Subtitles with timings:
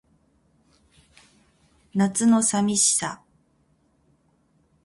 [1.93, 3.21] 夏の淋しさ